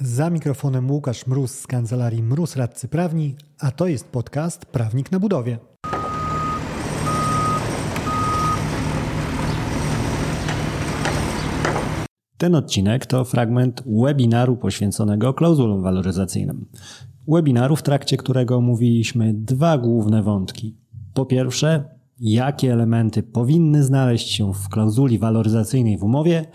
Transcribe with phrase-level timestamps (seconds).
[0.00, 5.20] Za mikrofonem Łukasz Mróz z kancelarii Mróz Radcy Prawni, a to jest podcast Prawnik na
[5.20, 5.58] budowie.
[12.38, 16.66] Ten odcinek to fragment webinaru poświęconego klauzulom waloryzacyjnym.
[17.28, 20.76] Webinaru, w trakcie którego omówiliśmy dwa główne wątki.
[21.14, 21.84] Po pierwsze,
[22.20, 26.46] jakie elementy powinny znaleźć się w klauzuli waloryzacyjnej w umowie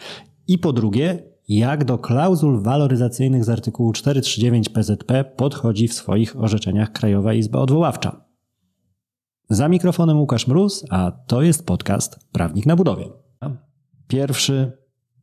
[0.47, 6.91] i po drugie, jak do klauzul waloryzacyjnych z artykułu 439 PZP podchodzi w swoich orzeczeniach
[6.91, 8.25] Krajowa Izba Odwoławcza.
[9.49, 13.05] Za mikrofonem Łukasz Mróz, a to jest podcast Prawnik na budowie.
[14.07, 14.71] Pierwszy,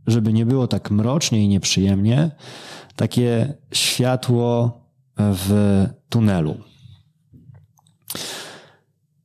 [0.06, 2.30] żeby nie było tak mrocznie i nieprzyjemnie,
[2.96, 4.80] takie światło
[5.16, 6.54] w tunelu.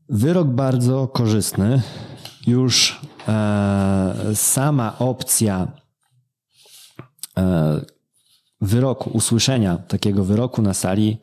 [0.09, 1.81] Wyrok bardzo korzystny.
[2.47, 5.82] Już e, sama opcja
[8.63, 11.17] wyroku, usłyszenia takiego wyroku na sali,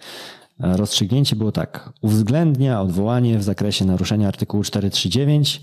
[0.61, 1.93] e, rozstrzygnięcie było tak.
[2.03, 5.61] Uwzględnia odwołanie w zakresie naruszenia artykułu 439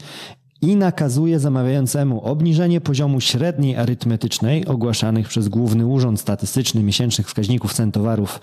[0.62, 7.92] i nakazuje zamawiającemu obniżenie poziomu średniej arytmetycznej ogłaszanych przez Główny Urząd Statystyczny miesięcznych wskaźników cen
[7.92, 8.40] towarów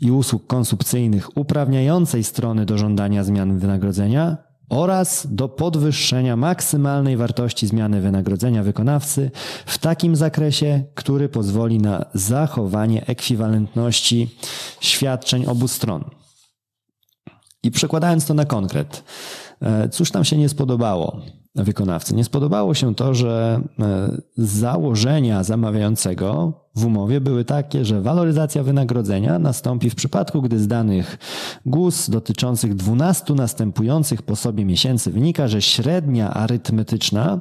[0.00, 8.00] i usług konsumpcyjnych uprawniającej strony do żądania zmiany wynagrodzenia oraz do podwyższenia maksymalnej wartości zmiany
[8.00, 9.30] wynagrodzenia wykonawcy
[9.66, 14.36] w takim zakresie, który pozwoli na zachowanie ekwiwalentności
[14.80, 16.04] świadczeń obu stron.
[17.62, 19.04] I przekładając to na konkret,
[19.60, 21.20] e, cóż nam się nie spodobało
[21.64, 22.14] wykonawcy?
[22.14, 29.38] Nie spodobało się to, że e, założenia zamawiającego w umowie były takie, że waloryzacja wynagrodzenia
[29.38, 31.18] nastąpi w przypadku, gdy z danych
[31.66, 37.40] GUS dotyczących 12 następujących po sobie miesięcy wynika, że średnia arytmetyczna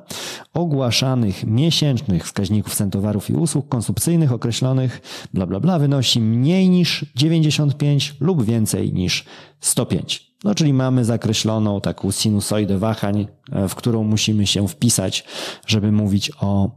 [0.54, 5.02] ogłaszanych miesięcznych wskaźników cen towarów i usług konsumpcyjnych określonych
[5.34, 9.26] bla bla bla wynosi mniej niż 95 lub więcej niż
[9.60, 10.27] 105.
[10.44, 13.28] No, czyli mamy zakreśloną taką sinusoidę wahań,
[13.70, 15.26] w którą musimy się wpisać,
[15.68, 16.70] żeby mówić o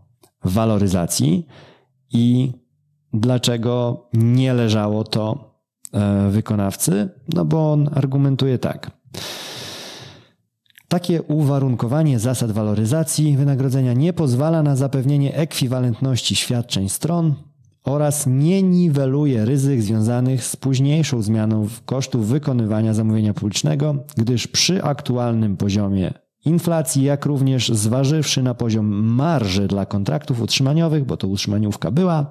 [0.44, 1.46] waloryzacji
[2.12, 2.52] i
[3.12, 5.54] dlaczego nie leżało to
[6.30, 7.08] wykonawcy?
[7.34, 8.90] No bo on argumentuje tak.
[10.88, 17.34] Takie uwarunkowanie zasad waloryzacji wynagrodzenia nie pozwala na zapewnienie ekwiwalentności świadczeń stron
[17.90, 25.56] oraz nie niweluje ryzyk związanych z późniejszą zmianą kosztów wykonywania zamówienia publicznego, gdyż przy aktualnym
[25.56, 26.12] poziomie
[26.44, 32.26] inflacji, jak również zważywszy na poziom marży dla kontraktów utrzymaniowych, bo to utrzymaniówka była,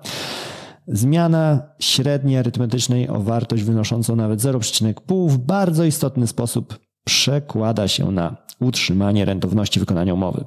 [0.88, 8.38] zmiana średniej arytmetycznej o wartość wynoszącą nawet 0,5 w bardzo istotny sposób przekłada się na
[8.60, 10.46] utrzymanie rentowności wykonania umowy.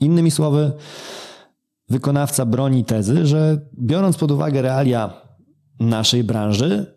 [0.00, 0.72] Innymi słowy,
[1.88, 5.22] wykonawca broni tezy, że biorąc pod uwagę realia
[5.80, 6.96] naszej branży,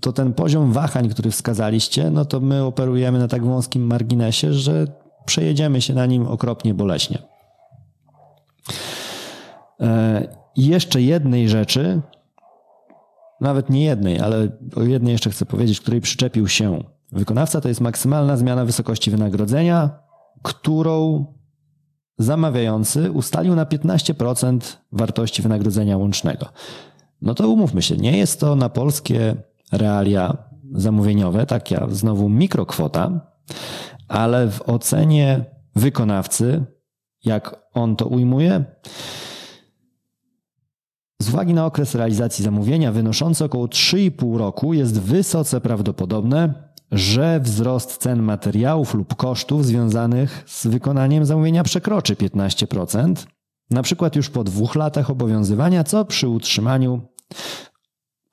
[0.00, 4.86] to ten poziom wahań, który wskazaliście, no to my operujemy na tak wąskim marginesie, że
[5.26, 7.18] przejedziemy się na nim okropnie boleśnie.
[10.56, 12.00] I jeszcze jednej rzeczy,
[13.40, 17.80] nawet nie jednej, ale o jednej jeszcze chcę powiedzieć, której przyczepił się wykonawca, to jest
[17.80, 19.90] maksymalna zmiana wysokości wynagrodzenia,
[20.42, 21.24] którą
[22.18, 26.46] zamawiający ustalił na 15% wartości wynagrodzenia łącznego.
[27.22, 29.36] No to umówmy się, nie jest to na polskie
[29.72, 30.36] realia
[30.72, 33.20] zamówieniowe, taka znowu mikrokwota,
[34.08, 35.44] ale w ocenie
[35.76, 36.64] wykonawcy,
[37.24, 38.64] jak on to ujmuje,
[41.22, 46.54] z uwagi na okres realizacji zamówienia wynoszący około 3,5 roku jest wysoce prawdopodobne,
[46.94, 53.14] że wzrost cen materiałów lub kosztów związanych z wykonaniem zamówienia przekroczy 15%,
[53.70, 57.00] na przykład już po dwóch latach obowiązywania, co przy utrzymaniu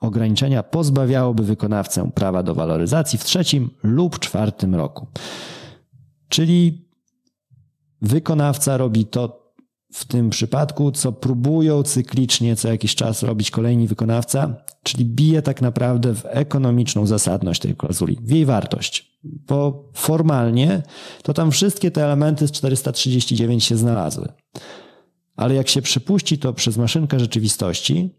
[0.00, 5.06] ograniczenia pozbawiałoby wykonawcę prawa do waloryzacji w trzecim lub czwartym roku.
[6.28, 6.88] Czyli
[8.02, 9.41] wykonawca robi to
[9.92, 15.62] w tym przypadku, co próbują cyklicznie co jakiś czas robić kolejni wykonawca, czyli bije tak
[15.62, 19.18] naprawdę w ekonomiczną zasadność tej klauzuli, w jej wartość.
[19.24, 20.82] Bo formalnie
[21.22, 24.28] to tam wszystkie te elementy z 439 się znalazły.
[25.36, 28.16] Ale jak się przypuści to przez maszynkę rzeczywistości,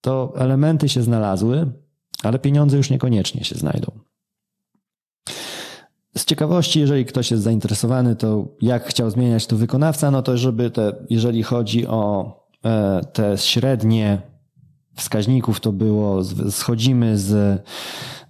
[0.00, 1.72] to elementy się znalazły,
[2.22, 4.00] ale pieniądze już niekoniecznie się znajdą.
[6.16, 10.70] Z ciekawości, jeżeli ktoś jest zainteresowany, to jak chciał zmieniać to wykonawca, no to żeby
[10.70, 12.32] te, jeżeli chodzi o
[12.64, 14.22] e, te średnie
[14.94, 17.32] wskaźników, to było, schodzimy z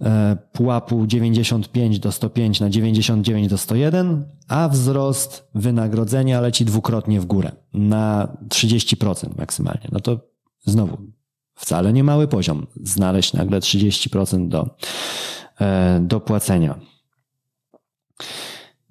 [0.01, 7.27] e, pułapu 95 do 105 na 99 do 101, a wzrost wynagrodzenia leci dwukrotnie w
[7.27, 9.89] górę, na 30% maksymalnie.
[9.93, 10.31] No to
[10.65, 10.99] Znowu,
[11.55, 12.67] wcale nie mały poziom.
[12.83, 14.77] Znaleźć nagle 30% do,
[15.61, 16.81] e, do płacenia.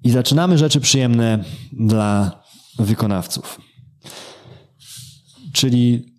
[0.04, 2.42] I zaczynamy rzeczy przyjemne dla
[2.78, 3.60] wykonawców.
[5.52, 6.14] Czyli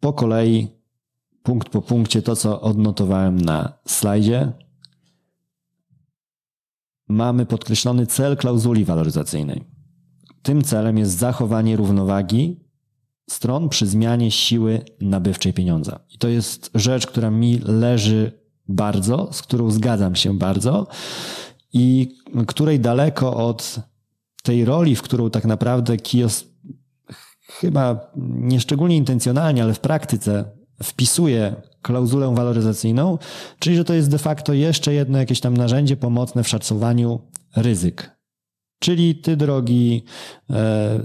[0.00, 0.68] po kolei,
[1.42, 4.52] punkt po punkcie, to co odnotowałem na slajdzie,
[7.08, 9.64] mamy podkreślony cel klauzuli waloryzacyjnej.
[10.42, 12.60] Tym celem jest zachowanie równowagi
[13.30, 16.00] stron przy zmianie siły nabywczej pieniądza.
[16.10, 20.86] I to jest rzecz, która mi leży bardzo, z którą zgadzam się bardzo
[21.72, 22.14] i
[22.46, 23.80] której daleko od
[24.42, 26.44] tej roli, w którą tak naprawdę Kios
[27.48, 30.44] chyba nieszczególnie intencjonalnie, ale w praktyce
[30.82, 33.18] wpisuje klauzulę waloryzacyjną,
[33.58, 37.20] czyli że to jest de facto jeszcze jedno jakieś tam narzędzie pomocne w szacowaniu
[37.56, 38.16] ryzyk.
[38.78, 40.04] Czyli ty, drogi
[40.50, 41.00] e,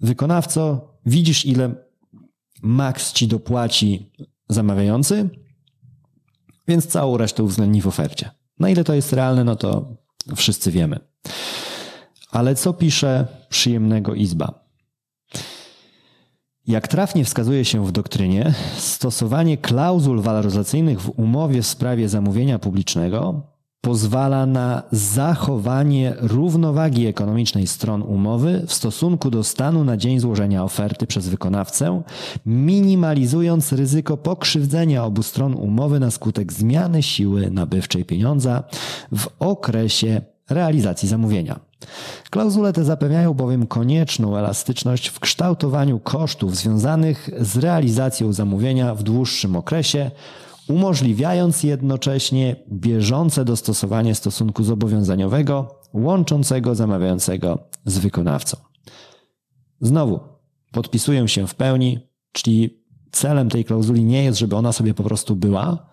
[0.00, 1.74] wykonawco, widzisz, ile
[2.62, 4.10] maks ci dopłaci
[4.48, 5.28] zamawiający,
[6.68, 8.30] więc całą resztę uwzględni w ofercie.
[8.60, 9.96] Na ile to jest realne, no to
[10.36, 11.00] wszyscy wiemy.
[12.30, 14.68] Ale co pisze przyjemnego Izba?
[16.66, 23.42] Jak trafnie wskazuje się w doktrynie, stosowanie klauzul waloryzacyjnych w umowie w sprawie zamówienia publicznego
[23.88, 31.06] pozwala na zachowanie równowagi ekonomicznej stron umowy w stosunku do stanu na dzień złożenia oferty
[31.06, 32.02] przez wykonawcę,
[32.46, 38.64] minimalizując ryzyko pokrzywdzenia obu stron umowy na skutek zmiany siły nabywczej pieniądza
[39.12, 40.20] w okresie
[40.50, 41.60] realizacji zamówienia.
[42.30, 49.56] Klauzule te zapewniają bowiem konieczną elastyczność w kształtowaniu kosztów związanych z realizacją zamówienia w dłuższym
[49.56, 50.10] okresie,
[50.68, 58.56] umożliwiając jednocześnie bieżące dostosowanie stosunku zobowiązaniowego łączącego zamawiającego z wykonawcą.
[59.80, 60.20] Znowu,
[60.72, 61.98] podpisuję się w pełni,
[62.32, 62.82] czyli
[63.12, 65.88] celem tej klauzuli nie jest, żeby ona sobie po prostu była,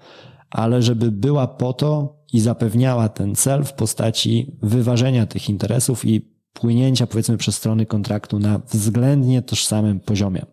[0.50, 6.36] ale żeby była po to i zapewniała ten cel w postaci wyważenia tych interesów i
[6.54, 10.46] płynięcia, powiedzmy, przez strony kontraktu na względnie tożsamym poziomie.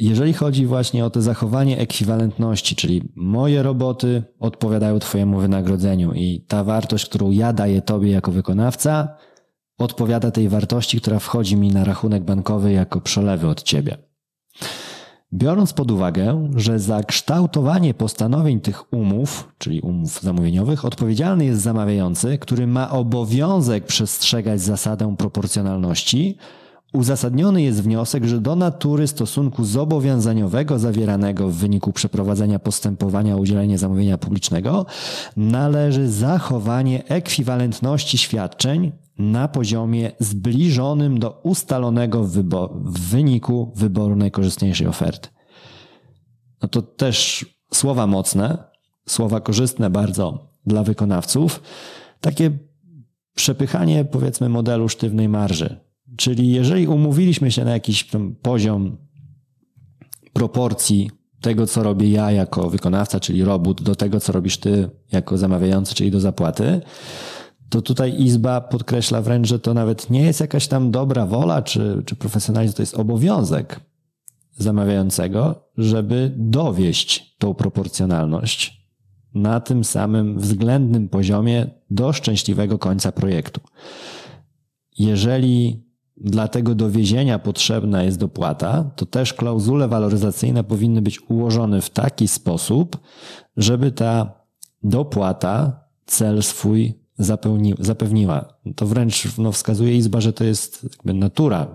[0.00, 6.64] Jeżeli chodzi właśnie o to zachowanie ekwiwalentności, czyli moje roboty odpowiadają Twojemu wynagrodzeniu i ta
[6.64, 9.16] wartość, którą ja daję Tobie jako wykonawca,
[9.78, 13.96] odpowiada tej wartości, która wchodzi mi na rachunek bankowy jako przelewy od Ciebie.
[15.32, 22.38] Biorąc pod uwagę, że za kształtowanie postanowień tych umów, czyli umów zamówieniowych, odpowiedzialny jest zamawiający,
[22.38, 26.36] który ma obowiązek przestrzegać zasadę proporcjonalności,
[26.92, 33.78] uzasadniony jest wniosek, że do natury stosunku zobowiązaniowego zawieranego w wyniku przeprowadzenia postępowania o udzielenie
[33.78, 34.86] zamówienia publicznego
[35.36, 42.42] należy zachowanie ekwiwalentności świadczeń na poziomie zbliżonym do ustalonego w,
[42.74, 45.28] w wyniku wyboru najkorzystniejszej oferty.
[46.62, 48.64] No to też słowa mocne,
[49.08, 51.62] słowa korzystne bardzo dla wykonawców.
[52.20, 52.50] Takie
[53.34, 55.85] przepychanie, powiedzmy, modelu sztywnej marży.
[56.16, 58.10] Czyli jeżeli umówiliśmy się na jakiś
[58.42, 58.96] poziom
[60.32, 61.10] proporcji
[61.40, 65.94] tego, co robię ja jako wykonawca, czyli robot, do tego, co robisz ty jako zamawiający,
[65.94, 66.80] czyli do zapłaty,
[67.68, 72.02] to tutaj Izba podkreśla wręcz, że to nawet nie jest jakaś tam dobra wola czy,
[72.06, 73.80] czy profesjonalizm, to jest obowiązek
[74.58, 78.86] zamawiającego, żeby dowieść tą proporcjonalność
[79.34, 83.60] na tym samym względnym poziomie do szczęśliwego końca projektu.
[84.98, 85.85] Jeżeli
[86.16, 92.28] dla tego dowiezienia potrzebna jest dopłata, to też klauzule waloryzacyjne powinny być ułożone w taki
[92.28, 92.98] sposób,
[93.56, 94.32] żeby ta
[94.82, 98.44] dopłata cel swój zapełni, zapewniła.
[98.76, 101.66] To wręcz no, wskazuje Izba, że to jest natura,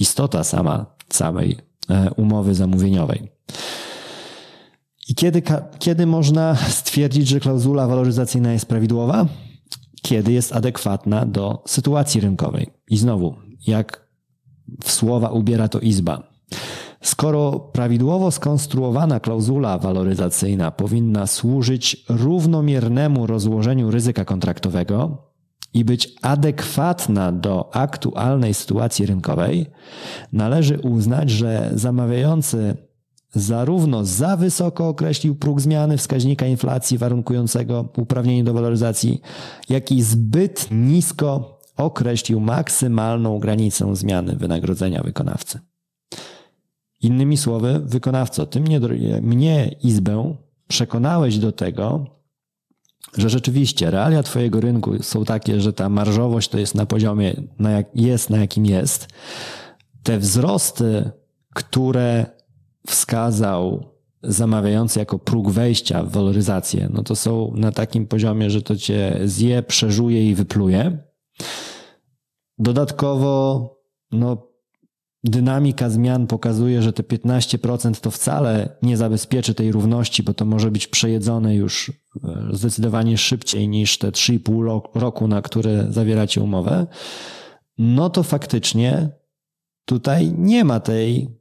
[0.00, 1.56] istota sama samej
[1.90, 3.28] e, umowy zamówieniowej.
[5.08, 5.42] I kiedy,
[5.78, 9.26] kiedy można stwierdzić, że klauzula waloryzacyjna jest prawidłowa?
[10.02, 12.66] Kiedy jest adekwatna do sytuacji rynkowej.
[12.90, 13.34] I znowu,
[13.66, 14.10] jak
[14.84, 16.30] w słowa ubiera to Izba.
[17.02, 25.30] Skoro prawidłowo skonstruowana klauzula waloryzacyjna powinna służyć równomiernemu rozłożeniu ryzyka kontraktowego
[25.74, 29.66] i być adekwatna do aktualnej sytuacji rynkowej,
[30.32, 32.76] należy uznać, że zamawiający
[33.34, 39.20] zarówno za wysoko określił próg zmiany wskaźnika inflacji warunkującego uprawnienie do waloryzacji,
[39.68, 45.58] jak i zbyt nisko określił maksymalną granicę zmiany wynagrodzenia wykonawcy.
[47.02, 48.80] Innymi słowy, wykonawco, ty mnie,
[49.22, 50.36] mnie Izbę
[50.68, 52.06] przekonałeś do tego,
[53.16, 57.70] że rzeczywiście realia Twojego rynku są takie, że ta marżowość to jest na poziomie, na
[57.70, 59.08] jak, jest na jakim jest.
[60.02, 61.10] Te wzrosty
[61.54, 62.26] które
[62.86, 63.90] wskazał
[64.22, 69.20] zamawiający jako próg wejścia w waloryzację, no to są na takim poziomie, że to cię
[69.24, 70.98] zje, przeżuje i wypluje.
[72.58, 73.64] Dodatkowo,
[74.12, 74.50] no,
[75.24, 80.70] dynamika zmian pokazuje, że te 15% to wcale nie zabezpieczy tej równości, bo to może
[80.70, 81.92] być przejedzone już
[82.24, 86.86] e, zdecydowanie szybciej niż te 3,5 roku, na które zawieracie umowę.
[87.78, 89.08] No to faktycznie
[89.84, 91.39] tutaj nie ma tej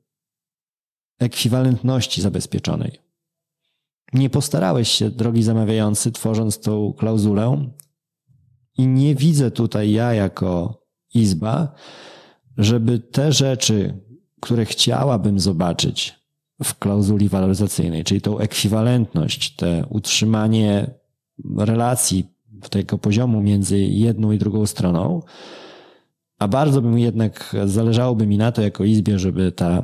[1.20, 3.00] ekwiwalentności zabezpieczonej.
[4.14, 7.70] Nie postarałeś się, drogi zamawiający, tworząc tą klauzulę,
[8.78, 10.82] i nie widzę tutaj ja jako
[11.14, 11.74] izba,
[12.58, 14.00] żeby te rzeczy,
[14.40, 16.16] które chciałabym zobaczyć
[16.64, 20.88] w klauzuli waloryzacyjnej, czyli tą ekwiwalentność, te utrzymanie
[21.58, 22.26] relacji
[22.70, 25.22] tego poziomu między jedną i drugą stroną,
[26.40, 29.84] a bardzo bym jednak zależałoby mi na to jako izbie, żeby ta